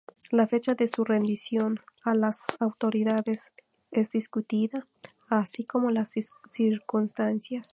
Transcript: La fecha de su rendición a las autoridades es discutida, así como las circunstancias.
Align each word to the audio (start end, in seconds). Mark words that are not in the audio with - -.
La 0.31 0.47
fecha 0.47 0.73
de 0.73 0.87
su 0.87 1.03
rendición 1.03 1.79
a 2.03 2.15
las 2.15 2.47
autoridades 2.59 3.53
es 3.91 4.09
discutida, 4.09 4.87
así 5.29 5.63
como 5.63 5.91
las 5.91 6.15
circunstancias. 6.49 7.69